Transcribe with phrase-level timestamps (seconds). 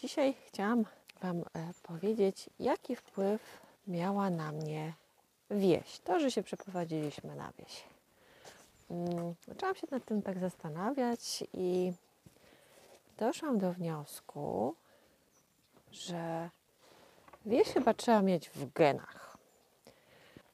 [0.00, 0.84] Dzisiaj chciałam
[1.22, 1.44] Wam e,
[1.82, 4.92] powiedzieć, jaki wpływ miała na mnie
[5.50, 5.98] wieś.
[5.98, 7.84] To, że się przeprowadziliśmy na wieś.
[8.90, 11.92] Mm, Zaczęłam się nad tym tak zastanawiać i
[13.18, 14.74] doszłam do wniosku,
[15.92, 16.50] że
[17.46, 19.36] wieś chyba trzeba mieć w genach.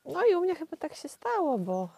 [0.04, 1.88] No i u mnie chyba tak się stało, bo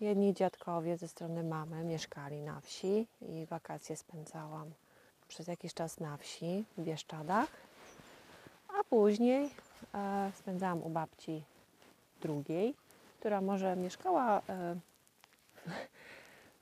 [0.00, 4.72] jedni dziadkowie ze strony mamy mieszkali na wsi i wakacje spędzałam
[5.28, 7.48] przez jakiś czas na wsi w Bieszczadach,
[8.68, 9.50] a później
[9.94, 11.44] e, spędzałam u babci
[12.20, 12.74] drugiej,
[13.18, 14.76] która może mieszkała e,
[15.54, 15.70] w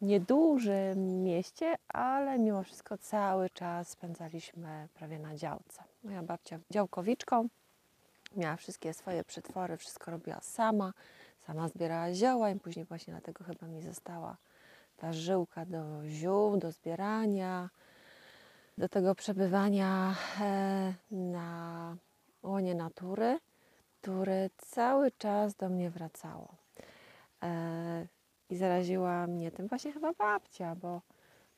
[0.10, 5.84] niedużym mieście, ale mimo wszystko cały czas spędzaliśmy prawie na działce.
[6.04, 7.48] Moja babcia działkowiczką,
[8.36, 10.92] miała wszystkie swoje przetwory, wszystko robiła sama,
[11.46, 14.36] sama zbierała zioła i później właśnie dlatego chyba mi została
[14.96, 17.70] ta żyłka do ziół, do zbierania,
[18.78, 21.96] do tego przebywania e, na
[22.42, 23.38] łonie natury,
[24.00, 26.48] które cały czas do mnie wracało.
[27.42, 28.06] E,
[28.50, 31.00] I zaraziła mnie tym właśnie chyba babcia, bo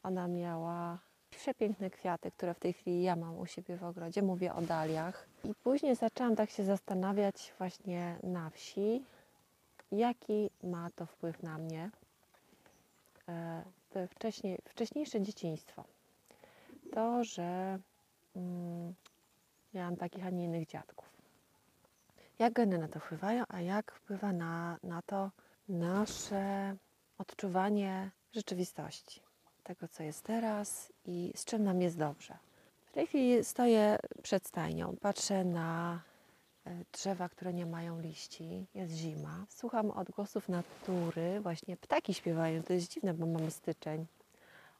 [0.03, 0.99] ona miała
[1.31, 4.23] przepiękne kwiaty, które w tej chwili ja mam u siebie w ogrodzie.
[4.23, 5.29] Mówię o daliach.
[5.45, 9.05] I później zaczęłam tak się zastanawiać właśnie na wsi,
[9.93, 11.91] jaki ma to wpływ na mnie.
[13.29, 15.85] E, to wcześniej, wcześniejsze dzieciństwo.
[16.93, 17.79] To, że
[18.37, 18.95] mm,
[19.75, 21.17] miałam takich, a nie innych dziadków.
[22.39, 25.31] Jak geny na to wpływają, a jak wpływa na, na to
[25.69, 26.77] nasze
[27.19, 29.23] odczuwanie rzeczywistości,
[29.63, 32.39] tego, co jest teraz i z czym nam jest dobrze.
[32.87, 36.01] W tej chwili stoję przed stajnią, patrzę na
[36.67, 39.47] e, drzewa, które nie mają liści, jest zima.
[39.49, 44.07] Słucham odgłosów natury, właśnie ptaki śpiewają, to jest dziwne, bo mamy styczeń,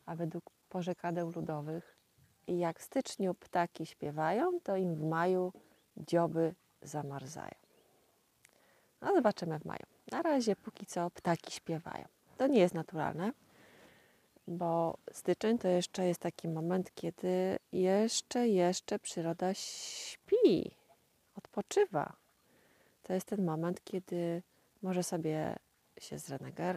[0.07, 1.96] a według porzekadeł ludowych
[2.47, 5.53] i jak w styczniu ptaki śpiewają, to im w maju
[5.97, 7.55] dzioby zamarzają.
[9.01, 9.87] No zobaczymy w maju.
[10.13, 12.05] Na razie póki co ptaki śpiewają.
[12.37, 13.33] To nie jest naturalne,
[14.49, 20.71] bo styczeń to jeszcze jest taki moment, kiedy jeszcze, jeszcze przyroda śpi,
[21.37, 22.13] odpoczywa.
[23.03, 24.43] To jest ten moment, kiedy
[24.83, 25.57] może sobie
[26.01, 26.17] się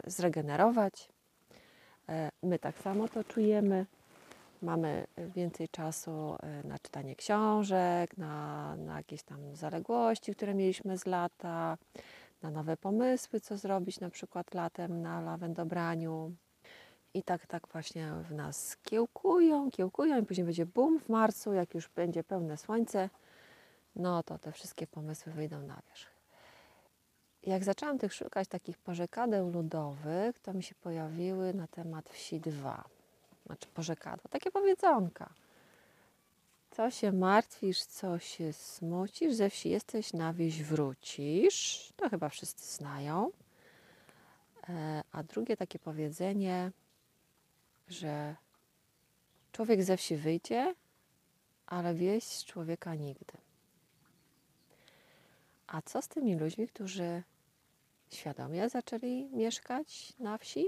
[0.07, 1.09] zregenerować.
[2.09, 3.85] E, my tak samo to czujemy.
[4.61, 11.05] Mamy więcej czasu e, na czytanie książek, na, na jakieś tam zaległości, które mieliśmy z
[11.05, 11.77] lata,
[12.41, 16.31] na nowe pomysły, co zrobić na przykład latem na lawendobraniu.
[17.13, 21.73] I tak, tak właśnie w nas kiełkują, kiełkują i później będzie bum w marcu, jak
[21.73, 23.09] już będzie pełne słońce,
[23.95, 26.11] no to te wszystkie pomysły wyjdą na wierzch.
[27.43, 32.98] Jak zaczęłam tych szukać takich porzekadeł ludowych, to mi się pojawiły na temat wsi dwa.
[33.49, 35.29] Znaczy porzekadła, takie powiedzonka.
[36.71, 41.89] Co się martwisz, co się smucisz, ze wsi jesteś, na wieś wrócisz.
[41.95, 43.31] To chyba wszyscy znają.
[44.69, 46.71] E, a drugie takie powiedzenie,
[47.87, 48.35] że
[49.51, 50.75] człowiek ze wsi wyjdzie,
[51.67, 53.33] ale wieś z człowieka nigdy.
[55.67, 57.23] A co z tymi ludźmi, którzy
[58.11, 60.65] świadomie zaczęli mieszkać na wsi,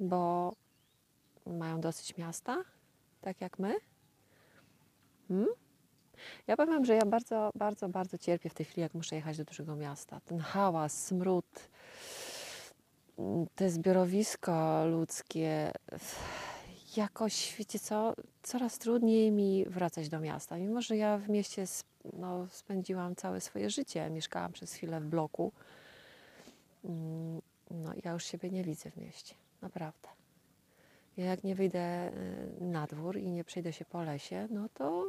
[0.00, 0.54] bo
[1.46, 2.64] mają dosyć miasta,
[3.20, 3.74] tak jak my?
[5.28, 5.48] Hmm?
[6.46, 9.44] Ja powiem, że ja bardzo, bardzo, bardzo cierpię w tej chwili, jak muszę jechać do
[9.44, 10.20] dużego miasta.
[10.20, 11.46] Ten hałas, smród,
[13.54, 15.72] te zbiorowisko ludzkie,
[16.96, 20.56] jakoś, wiecie co, coraz trudniej mi wracać do miasta.
[20.56, 21.64] Mimo, że ja w mieście
[22.12, 25.52] no, spędziłam całe swoje życie, mieszkałam przez chwilę w bloku,
[26.84, 27.40] mm,
[27.70, 30.19] no ja już siebie nie widzę w mieście, naprawdę.
[31.20, 32.12] Ja jak nie wyjdę
[32.60, 35.06] y, na dwór i nie przejdę się po lesie, no to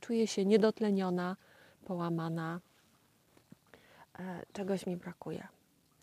[0.00, 1.36] czuję się niedotleniona,
[1.84, 2.60] połamana.
[4.18, 5.48] E, czegoś mi brakuje.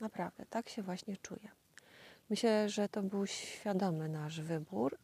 [0.01, 1.51] Naprawdę, tak się właśnie czuję.
[2.29, 4.97] Myślę, że to był świadomy nasz wybór,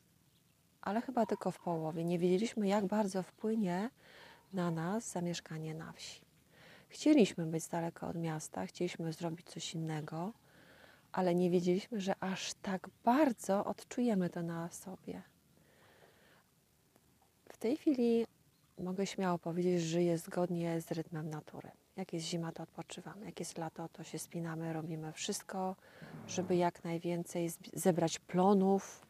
[0.82, 2.04] ale chyba tylko w połowie.
[2.04, 3.90] Nie wiedzieliśmy, jak bardzo wpłynie
[4.54, 6.22] na nas zamieszkanie na wsi.
[6.90, 10.34] Chcieliśmy być z daleka od miasta, chcieliśmy zrobić coś innego,
[11.12, 15.22] ale nie wiedzieliśmy, że aż tak bardzo odczujemy to na sobie.
[17.50, 18.26] W tej chwili
[18.80, 21.72] mogę śmiało powiedzieć, że żyję zgodnie z rytmem natury.
[21.98, 23.26] Jak jest zima, to odpoczywamy.
[23.26, 25.76] Jak jest lato, to się spinamy, robimy wszystko,
[26.28, 29.08] żeby jak najwięcej zebrać plonów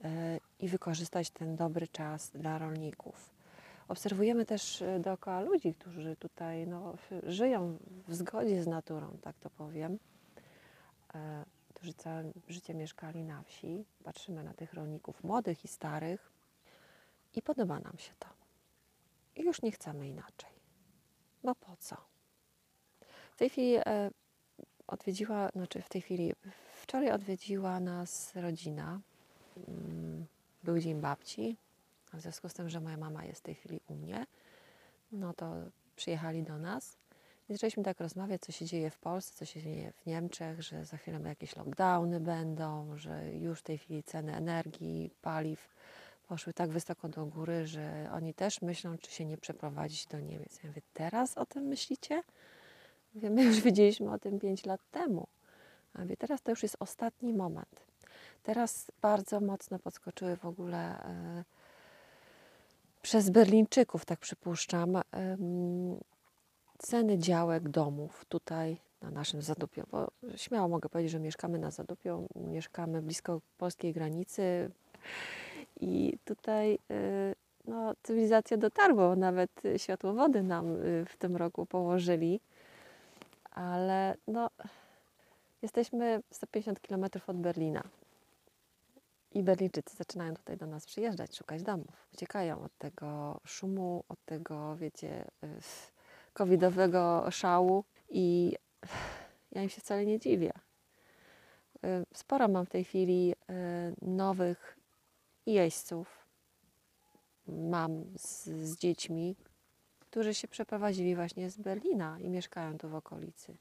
[0.00, 0.10] yy,
[0.58, 3.34] i wykorzystać ten dobry czas dla rolników.
[3.88, 7.78] Obserwujemy też e, dookoła ludzi, którzy tutaj no, żyją
[8.08, 10.13] w zgodzie z naturą, tak to powiem, e,
[11.68, 13.84] którzy całe życie mieszkali na wsi.
[14.04, 16.32] Patrzymy na tych rolników młodych i starych
[17.34, 18.28] I podoba nam się to.
[19.36, 20.50] I już nie chcemy inaczej.
[21.42, 21.96] Bo po co?
[23.32, 24.10] W tej chwili e,
[24.86, 26.32] odwiedziła, znaczy w tej chwili,
[26.82, 29.00] wczoraj odwiedziła nas rodzina.
[29.68, 30.26] Mm,
[30.62, 31.56] był dzień babci.
[32.12, 34.26] W związku z tym, że moja mama jest w tej chwili u mnie,
[35.12, 35.54] no to
[35.96, 36.96] przyjechali do nas.
[37.48, 40.84] I zaczęliśmy tak rozmawiać, co się dzieje w Polsce, co się dzieje w Niemczech, że
[40.84, 45.68] za chwilę jakieś lockdowny będą, że już w tej chwili ceny energii, paliw
[46.28, 50.62] poszły tak wysoko do góry, że oni też myślą, czy się nie przeprowadzić do Niemiec.
[50.62, 52.22] Ja mówię, teraz o tym myślicie?
[53.14, 55.26] Mówię, my już wiedzieliśmy o tym 5 lat temu.
[55.94, 57.86] A mówię, teraz to już jest ostatni moment.
[58.42, 61.44] Teraz bardzo mocno podskoczyły w ogóle e,
[63.02, 64.96] przez Berlińczyków, tak przypuszczam,
[66.78, 72.28] ceny działek, domów tutaj na naszym Zadupiu, bo śmiało mogę powiedzieć, że mieszkamy na Zadupiu,
[72.36, 74.70] mieszkamy blisko polskiej granicy
[75.80, 77.34] i tutaj y,
[77.64, 82.40] no, cywilizacja dotarła, nawet światłowody nam y, w tym roku położyli,
[83.50, 84.50] ale no,
[85.62, 87.82] jesteśmy 150 km od Berlina.
[89.32, 92.06] I Berlińczycy zaczynają tutaj do nas przyjeżdżać, szukać domów.
[92.14, 95.93] Uciekają od tego szumu, od tego, wiecie, y,
[96.34, 98.56] covidowego szału i
[99.52, 100.52] ja im się wcale nie dziwię.
[101.84, 103.34] Y, sporo mam w tej chwili y,
[104.02, 104.78] nowych
[105.46, 106.24] jeźdźców.
[107.46, 109.36] Mam z, z dziećmi,
[110.00, 113.56] którzy się przeprowadzili właśnie z Berlina i mieszkają tu w okolicy.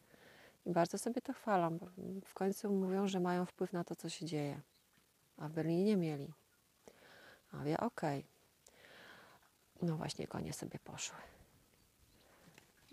[0.65, 1.87] I bardzo sobie to chwalą, bo
[2.25, 4.61] w końcu mówią, że mają wpływ na to, co się dzieje.
[5.37, 6.33] A w Berlinie nie mieli.
[7.51, 8.19] A wie, okej.
[8.19, 8.33] Okay.
[9.81, 11.17] No właśnie, konie sobie poszły.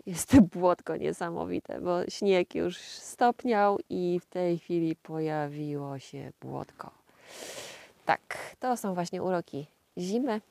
[0.05, 6.91] Jest błotko niesamowite, bo śnieg już stopniał i w tej chwili pojawiło się błotko.
[8.05, 9.67] Tak, to są właśnie uroki
[9.97, 10.41] zimy.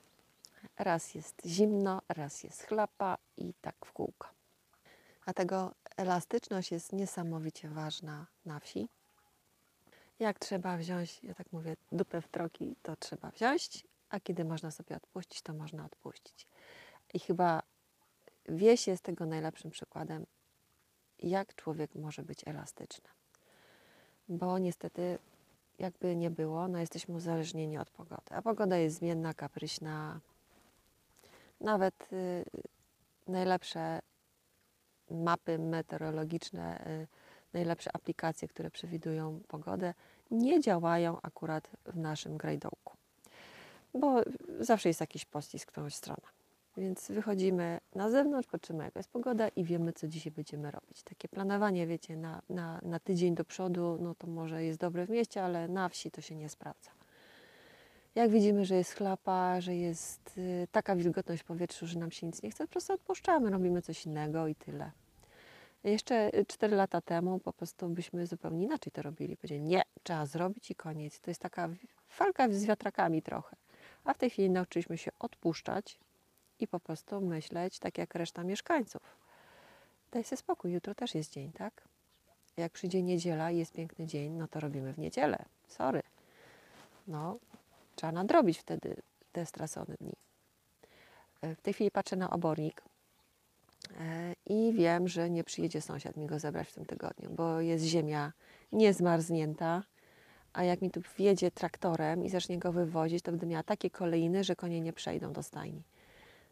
[0.79, 4.29] Raz jest zimno, raz jest chlapa i tak w kółko.
[5.25, 8.89] Dlatego elastyczność jest niesamowicie ważna na wsi.
[10.19, 14.71] Jak trzeba wziąć, ja tak mówię, dupę w troki, to trzeba wziąć, a kiedy można
[14.71, 16.47] sobie odpuścić, to można odpuścić.
[17.15, 17.63] I chyba
[18.51, 20.27] wieś jest tego najlepszym przykładem,
[21.19, 23.09] jak człowiek może być elastyczny.
[24.29, 25.19] Bo niestety,
[25.79, 28.31] jakby nie było, no jesteśmy uzależnieni od pogody.
[28.31, 30.21] A pogoda jest zmienna, kapryśna.
[31.61, 32.45] Nawet y,
[33.29, 34.01] najlepsze
[35.11, 37.07] mapy meteorologiczne, y,
[37.53, 39.95] najlepsze aplikacje, które przewidują pogodę,
[40.31, 42.97] nie działają akurat w naszym grajdołku.
[43.95, 44.21] Bo
[44.61, 46.40] zawsze jest jakiś pościsk w którąś stronę.
[46.77, 51.03] Więc wychodzimy na zewnątrz, patrzymy jaka jest pogoda i wiemy, co dzisiaj będziemy robić.
[51.03, 55.11] Takie planowanie, wiecie, na, na, na tydzień do przodu, no to może jest dobre w
[55.11, 56.91] mieście, ale na wsi to się nie sprawdza.
[58.15, 62.43] Jak widzimy, że jest chlapa, że jest y, taka wilgotność powietrzu, że nam się nic
[62.43, 64.91] nie chce, po prostu odpuszczamy, robimy coś innego i tyle.
[65.85, 69.37] Jeszcze 4 lata temu po prostu byśmy zupełnie inaczej to robili.
[69.37, 71.21] Powiedzieli, nie, trzeba zrobić i koniec.
[71.21, 71.69] To jest taka
[72.19, 73.57] walka z wiatrakami trochę.
[74.05, 75.99] A w tej chwili nauczyliśmy się odpuszczać,
[76.63, 79.03] i po prostu myśleć tak jak reszta mieszkańców.
[80.13, 81.83] Daj sobie spokój, jutro też jest dzień, tak?
[82.57, 85.45] Jak przyjdzie niedziela i jest piękny dzień, no to robimy w niedzielę.
[85.69, 86.03] Sorry.
[87.09, 87.39] No,
[87.97, 88.97] trzeba nadrobić wtedy
[89.33, 90.13] te stracone dni.
[91.43, 92.83] E, w tej chwili patrzę na obornik
[94.01, 97.85] e, i wiem, że nie przyjedzie sąsiad mi go zebrać w tym tygodniu, bo jest
[97.85, 98.33] ziemia
[98.73, 99.83] niezmarznięta,
[100.53, 104.45] a jak mi tu wjedzie traktorem i zacznie go wywozić, to będę miała takie kolejny,
[104.45, 105.83] że konie nie przejdą do stajni.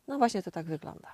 [0.08, 1.08] No właśnie to tak wygląda.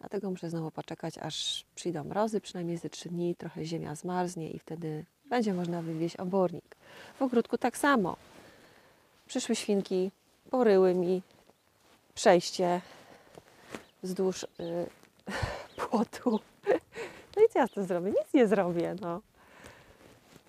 [0.00, 4.58] Dlatego muszę znowu poczekać, aż przyjdą mrozy, przynajmniej ze trzy dni, trochę ziemia zmarznie i
[4.58, 6.76] wtedy będzie można wywieźć obornik.
[7.18, 8.16] W ogródku tak samo.
[9.26, 10.10] Przyszły świnki,
[10.50, 11.22] poryły mi
[12.14, 12.80] przejście
[14.02, 14.86] wzdłuż yy,
[15.86, 16.40] płotu.
[17.36, 18.10] No i co ja z tym zrobię?
[18.10, 19.20] Nic nie zrobię, no.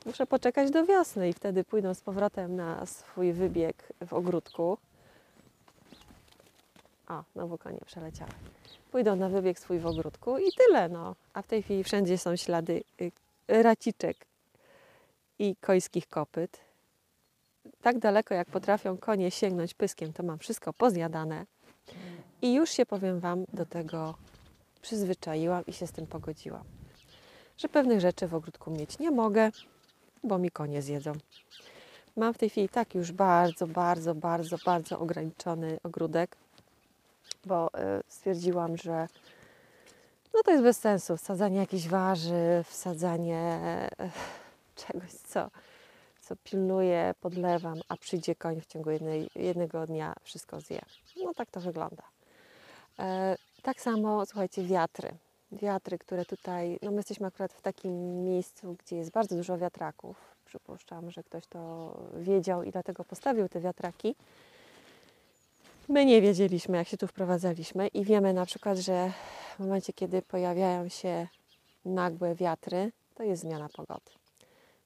[0.06, 4.78] Muszę poczekać do wiosny i wtedy pójdą z powrotem na swój wybieg w ogródku.
[7.14, 8.32] O, znowu konie przeleciały.
[8.92, 11.16] Pójdą na wybieg swój w ogródku i tyle, no.
[11.34, 13.12] A w tej chwili wszędzie są ślady y,
[13.48, 14.18] raciczek
[15.40, 16.60] i końskich kopyt.
[17.82, 21.46] Tak daleko, jak potrafią konie sięgnąć pyskiem, to mam wszystko pozjadane.
[22.42, 24.16] I już się, powiem Wam, do tego
[24.82, 26.64] przyzwyczaiłam i się z tym pogodziłam.
[27.58, 29.52] Że pewnych rzeczy w ogródku mieć nie mogę,
[30.24, 31.14] bo mi konie zjedzą.
[32.16, 36.38] Mam w tej chwili tak już bardzo, bardzo, bardzo, bardzo ograniczony ogródek,
[37.46, 39.08] bo y, stwierdziłam, że
[40.34, 41.18] no to jest bez sensu.
[41.18, 43.60] Wsadzanie jakichś warzyw, wsadzanie
[44.02, 44.10] y,
[44.76, 45.50] czegoś, co,
[46.22, 50.82] co pilnuję, podlewam, a przyjdzie koń w ciągu jednej, jednego dnia, wszystko zje.
[51.24, 52.04] No tak to wygląda.
[53.00, 55.10] E, tak samo, słuchajcie, wiatry.
[55.52, 60.18] Wiatry, które tutaj, no my jesteśmy akurat w takim miejscu, gdzie jest bardzo dużo wiatraków.
[60.46, 64.16] Przypuszczam, że ktoś to wiedział i dlatego postawił te wiatraki.
[65.90, 69.12] My nie wiedzieliśmy, jak się tu wprowadzaliśmy i wiemy na przykład, że
[69.56, 71.28] w momencie, kiedy pojawiają się
[71.86, 74.12] nagłe wiatry, to jest zmiana pogody.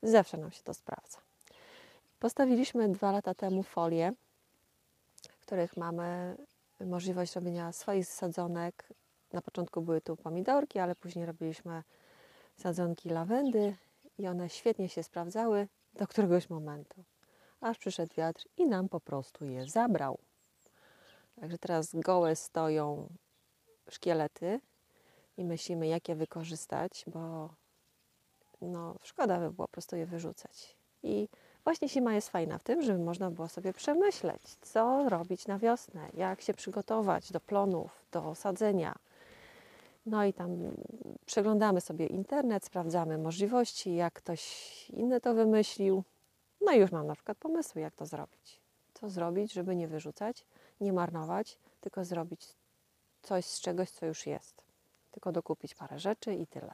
[0.04, 1.18] Zawsze nam się to sprawdza.
[2.20, 4.14] Postawiliśmy dwa lata temu folie,
[5.30, 6.38] w których mamy
[6.80, 8.90] możliwość robienia swoich sadzonek.
[9.34, 11.84] Na początku były tu pomidorki, ale później robiliśmy
[12.56, 13.76] sadzonki lawendy
[14.20, 17.04] i one świetnie się sprawdzały do któregoś momentu.
[17.62, 20.18] Aż przyszedł wiatr i nam po prostu je zabrał.
[21.40, 23.10] Także teraz gołe stoją
[23.90, 24.60] szkielety
[25.38, 27.50] i myślimy, jak je wykorzystać, bo
[28.62, 30.78] no, szkoda by było po prostu je wyrzucać.
[31.04, 31.30] I
[31.64, 36.10] właśnie zima jest fajna w tym, żeby można było sobie przemyśleć, co robić na wiosnę,
[36.14, 38.96] jak się przygotować do plonów, do sadzenia.
[40.06, 40.58] No i tam
[41.26, 44.42] przeglądamy sobie internet, sprawdzamy możliwości, jak ktoś
[44.90, 46.04] inny to wymyślił.
[46.62, 48.62] No i już mam na przykład pomysły, jak to zrobić.
[48.94, 50.46] Co zrobić, żeby nie wyrzucać,
[50.82, 52.48] nie marnować, tylko zrobić
[53.24, 54.64] coś z czegoś, co już jest.
[55.12, 56.74] Tylko dokupić parę rzeczy i tyle.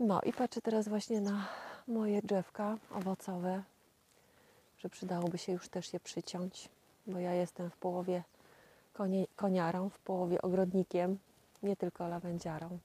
[0.00, 1.48] No i patrzę teraz właśnie na
[1.88, 3.62] moje drzewka owocowe,
[4.78, 6.68] że przydałoby się już też je przyciąć,
[7.06, 8.22] bo ja jestem w połowie
[8.92, 11.18] konie, koniarą, w połowie ogrodnikiem,
[11.62, 12.78] nie tylko lawendziarą.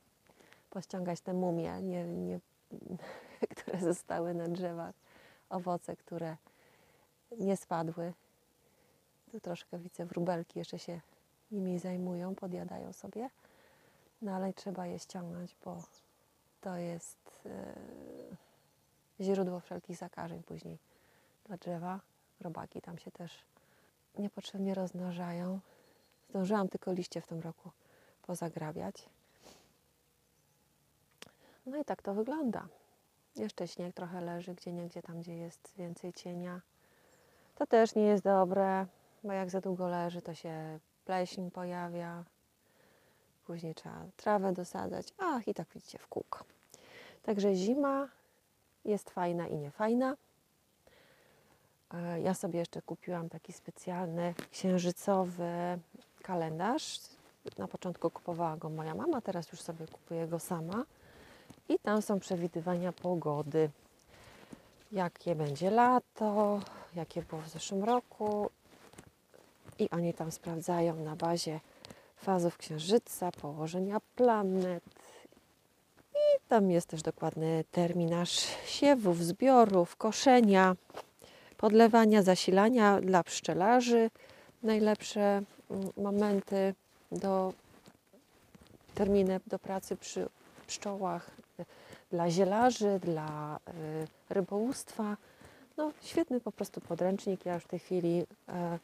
[0.69, 2.39] Pościągać te mumie, nie, nie,
[3.55, 4.95] które zostały na drzewach,
[5.49, 6.37] owoce, które
[7.37, 8.13] nie spadły.
[9.41, 11.01] Troszkę widzę wróbelki jeszcze się
[11.51, 13.29] nimi zajmują, podjadają sobie.
[14.21, 15.83] No ale trzeba je ściągnąć, bo
[16.61, 17.41] to jest
[19.19, 20.77] yy, źródło wszelkich zakażeń później
[21.45, 21.99] dla drzewa.
[22.41, 23.43] Robaki tam się też
[24.17, 25.59] niepotrzebnie rozmnażają.
[26.29, 27.71] Zdążyłam tylko liście w tym roku
[28.21, 29.09] pozagrabiać.
[31.65, 32.67] No i tak to wygląda.
[33.35, 36.61] Jeszcze śnieg trochę leży, gdzie niegdzie tam, gdzie jest więcej cienia.
[37.55, 38.85] To też nie jest dobre,
[39.23, 42.23] bo jak za długo leży, to się pleśń pojawia.
[43.45, 45.13] Później trzeba trawę dosadzać.
[45.17, 46.43] Ach, i tak widzicie w kółko.
[47.23, 48.07] Także zima
[48.85, 50.15] jest fajna i niefajna.
[52.23, 55.79] Ja sobie jeszcze kupiłam taki specjalny księżycowy
[56.21, 56.99] kalendarz.
[57.57, 60.85] Na początku kupowała go moja mama, teraz już sobie kupuję go sama.
[61.69, 63.69] I tam są przewidywania pogody.
[64.91, 66.59] Jakie będzie lato,
[66.95, 68.49] jakie było w zeszłym roku.
[69.79, 71.59] I oni tam sprawdzają na bazie
[72.17, 74.83] fazów księżyca, położenia planet.
[76.13, 80.75] I tam jest też dokładny terminarz siewów, zbiorów, koszenia,
[81.57, 84.09] podlewania, zasilania dla pszczelarzy.
[84.63, 86.73] Najlepsze mm, momenty
[87.11, 87.53] do
[88.95, 90.29] terminy do pracy przy
[90.67, 91.31] pszczołach
[92.11, 95.17] dla zielarzy, dla y, rybołówstwa.
[95.77, 97.45] No, świetny po prostu podręcznik.
[97.45, 98.79] Ja już w tej chwili e,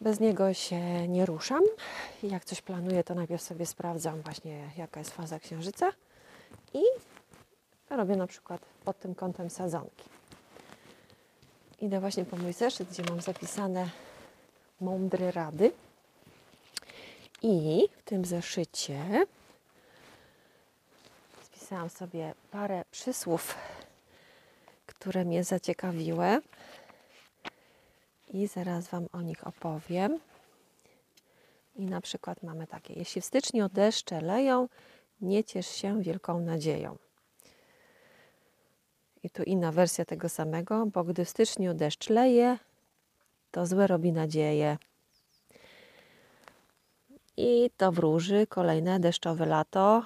[0.00, 1.62] bez niego się nie ruszam.
[2.22, 5.92] Jak coś planuję, to najpierw sobie sprawdzam właśnie, jaka jest faza księżyca
[6.74, 6.82] i
[7.90, 10.04] robię na przykład pod tym kątem sadzonki.
[11.80, 13.90] Idę właśnie po mój zeszyt, gdzie mam zapisane
[14.80, 15.72] mądre rady.
[17.42, 19.26] I w tym zeszycie
[21.42, 23.54] spisałam sobie parę przysłów,
[24.86, 26.40] które mnie zaciekawiły
[28.36, 30.20] i zaraz Wam o nich opowiem.
[31.76, 34.68] I na przykład mamy takie: Jeśli w styczniu deszcze leją,
[35.20, 36.96] nie ciesz się wielką nadzieją.
[39.22, 42.58] I tu inna wersja tego samego, bo gdy w styczniu deszcz leje,
[43.50, 44.78] to złe robi nadzieję.
[47.36, 50.02] I to wróży kolejne deszczowe lato,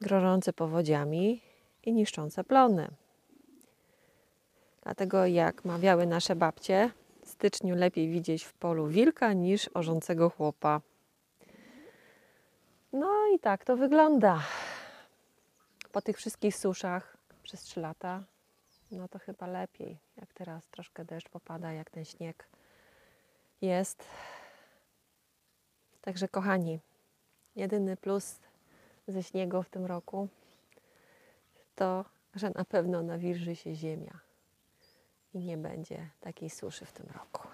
[0.00, 1.42] grożące powodziami
[1.84, 2.88] i niszczące plony.
[4.82, 6.90] Dlatego jak mawiały nasze babcie,
[7.36, 10.80] styczniu lepiej widzieć w polu wilka niż orzącego chłopa.
[12.92, 14.42] No i tak to wygląda.
[15.92, 18.24] Po tych wszystkich suszach przez 3 lata,
[18.90, 22.48] no to chyba lepiej, jak teraz troszkę deszcz popada, jak ten śnieg
[23.60, 24.04] jest.
[26.00, 26.80] Także kochani,
[27.56, 28.40] jedyny plus
[29.08, 30.28] ze śniegu w tym roku
[31.74, 34.25] to, że na pewno nawilży się ziemia
[35.34, 37.48] i nie będzie takiej suszy w tym roku.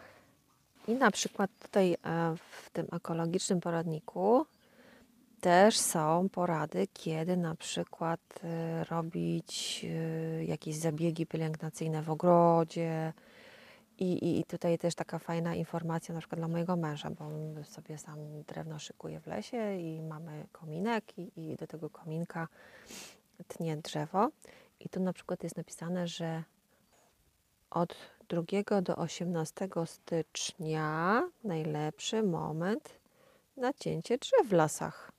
[0.89, 1.97] I na przykład tutaj e,
[2.37, 4.47] w tym ekologicznym poradniku
[5.41, 13.13] też są porady, kiedy na przykład e, robić e, jakieś zabiegi pielęgnacyjne w ogrodzie,
[13.99, 17.65] I, i, I tutaj też taka fajna informacja na przykład dla mojego męża, bo on
[17.65, 22.49] sobie sam drewno szykuje w lesie i mamy kominek i, i do tego kominka
[23.49, 24.29] tnie drzewo.
[24.81, 26.45] I tu na przykład jest napisane, że
[27.75, 27.97] od
[28.29, 32.99] 2 do 18 stycznia najlepszy moment
[33.57, 35.13] na cięcie drzew w lasach.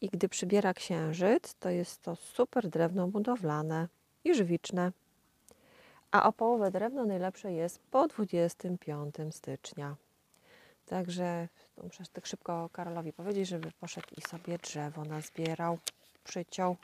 [0.00, 3.88] I gdy przybiera księżyc, to jest to super drewno budowlane
[4.24, 4.92] i żywiczne.
[6.10, 9.96] A opołowe drewno najlepsze jest po 25 stycznia.
[10.86, 11.48] Także
[11.82, 15.78] muszę tak szybko Karolowi powiedzieć, żeby poszedł i sobie drzewo nazbierał,
[16.24, 16.76] przyciął.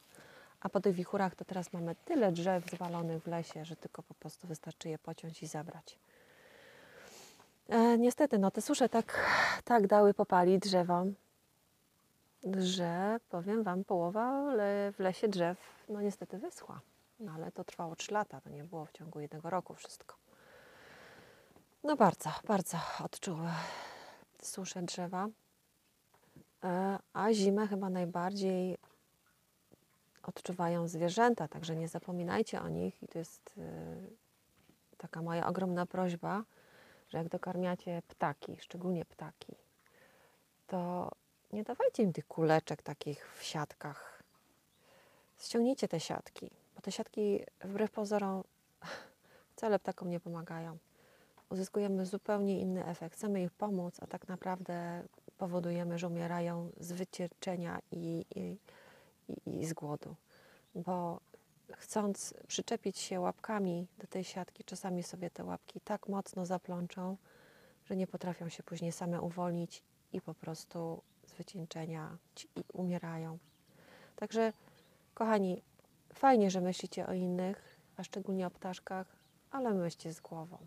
[0.63, 4.15] A po tych wichurach to teraz mamy tyle drzew zwalonych w lesie, że tylko po
[4.15, 5.99] prostu wystarczy je pociąć i zabrać.
[7.69, 9.27] E, niestety, no te susze tak,
[9.65, 11.15] tak dały popalić drzewom,
[12.59, 14.53] że powiem Wam, połowa
[14.93, 16.81] w lesie drzew no niestety wyschła.
[17.21, 20.17] No ale to trwało 3 lata, to nie było w ciągu jednego roku wszystko.
[21.85, 23.49] No bardzo, bardzo odczuły
[24.43, 25.29] suszę drzewa.
[26.65, 28.79] E, a zimę chyba najbardziej
[30.23, 33.03] odczuwają zwierzęta, także nie zapominajcie o nich.
[33.03, 36.45] I to jest y, taka moja ogromna prośba,
[37.09, 39.55] że jak dokarmiacie ptaki, szczególnie ptaki,
[40.67, 41.11] to
[41.53, 44.23] nie dawajcie im tych kuleczek takich w siatkach.
[45.39, 48.43] Ściągnijcie te siatki, bo te siatki wbrew pozorom
[49.57, 50.79] wcale ptakom nie pomagają.
[51.51, 53.15] Uzyskujemy zupełnie inny efekt.
[53.15, 55.03] Chcemy ich pomóc, a tak naprawdę
[55.39, 58.59] powodujemy, że umierają z wycierczenia i, i,
[59.47, 60.17] i, z głodu.
[60.75, 61.21] Bo
[61.77, 67.17] chcąc przyczepić się łapkami do tej siatki, czasami sobie te łapki tak mocno zaplączą,
[67.85, 72.19] że nie potrafią się później same uwolnić i po prostu z wycieńczenia
[72.73, 73.39] umierają.
[74.17, 74.53] Także,
[75.15, 75.63] kochani,
[76.15, 79.07] fajnie, że myślicie o innych, a szczególnie o ptaszkach,
[79.51, 80.59] ale myślcie z głową.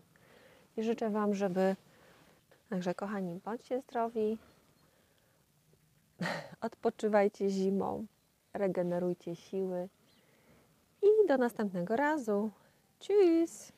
[0.76, 1.76] I życzę Wam, żeby.
[2.68, 4.38] Także, kochani, bądźcie zdrowi,
[6.60, 8.06] odpoczywajcie zimą,
[8.58, 9.88] regenerujcie siły
[11.02, 12.50] i do następnego razu.
[13.00, 13.72] Tschüss!